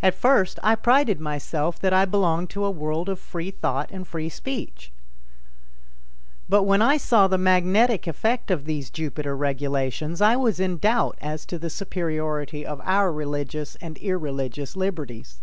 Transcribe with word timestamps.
At 0.00 0.14
first 0.14 0.58
I 0.62 0.74
prided 0.76 1.20
myself 1.20 1.78
that 1.80 1.92
I 1.92 2.06
belonged 2.06 2.48
to 2.48 2.64
a 2.64 2.70
world 2.70 3.10
of 3.10 3.18
free 3.18 3.50
thought 3.50 3.90
and 3.92 4.08
free 4.08 4.30
speech, 4.30 4.90
but 6.48 6.62
when 6.62 6.80
I 6.80 6.96
saw 6.96 7.28
the 7.28 7.36
magnetic 7.36 8.06
effect 8.06 8.50
of 8.50 8.64
these 8.64 8.88
Jupiter 8.88 9.36
regulations 9.36 10.22
I 10.22 10.36
was 10.36 10.58
in 10.58 10.78
doubt 10.78 11.18
as 11.20 11.44
to 11.44 11.58
the 11.58 11.68
superiority 11.68 12.64
of 12.64 12.80
our 12.82 13.12
religious 13.12 13.76
and 13.76 13.98
irreligious 13.98 14.74
liberties. 14.74 15.42